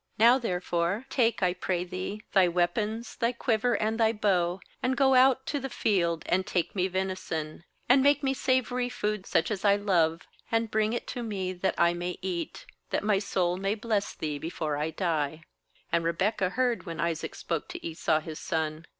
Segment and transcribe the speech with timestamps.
[0.19, 5.13] 3Now therefore take, I pray thee, thy weapons, thy quiver and thy bow, and go
[5.13, 9.63] out to the field, and take me venison; *and make me savoury food, such as
[9.63, 13.75] I love, and bring it to me, that I may eat; that my soul may
[13.75, 15.43] bless thee before I die.'
[15.93, 18.87] 5And Rebekah heard when Isaac spoke to Esau his son.